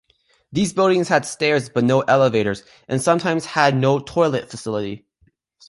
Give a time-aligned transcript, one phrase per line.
[0.51, 5.05] These buildings had stairs but no elevators, and sometimes had no toilet facility.